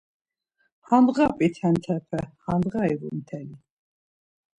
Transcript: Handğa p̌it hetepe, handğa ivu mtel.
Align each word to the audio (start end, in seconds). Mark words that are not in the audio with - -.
Handğa 0.87 1.27
p̌it 1.37 1.55
hetepe, 1.63 2.21
handğa 2.43 2.81
ivu 2.93 3.09
mtel. 3.17 3.49